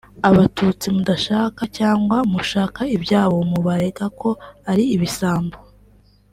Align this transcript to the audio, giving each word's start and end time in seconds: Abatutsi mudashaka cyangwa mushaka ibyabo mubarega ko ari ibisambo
Abatutsi 0.29 0.85
mudashaka 0.95 1.61
cyangwa 1.77 2.17
mushaka 2.31 2.79
ibyabo 2.95 3.37
mubarega 3.51 4.05
ko 4.19 4.29
ari 4.71 4.83
ibisambo 4.95 5.57